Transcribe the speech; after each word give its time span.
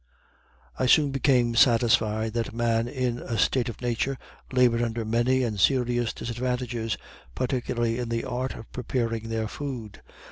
I 0.79 0.87
soon 0.87 1.11
become 1.11 1.53
satisfied 1.53 2.33
that 2.33 2.55
man 2.55 2.87
in 2.87 3.19
a 3.19 3.37
state 3.37 3.69
of 3.69 3.83
nature 3.83 4.17
labored 4.51 4.81
under 4.81 5.05
many 5.05 5.43
and 5.43 5.59
serious 5.59 6.11
disadvantages, 6.11 6.97
particularly 7.35 7.99
in 7.99 8.09
the 8.09 8.23
art 8.23 8.55
of 8.55 8.71
preparing 8.71 9.29
their 9.29 9.47
food. 9.47 10.01